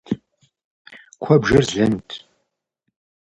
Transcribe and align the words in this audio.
Куэбжэр 1.21 1.63
злэнут. 1.69 2.09